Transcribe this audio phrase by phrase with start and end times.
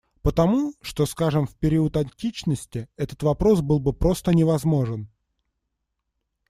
[0.23, 5.11] Потому, что, скажем, в период античности этот вопрос был бы просто невозможен.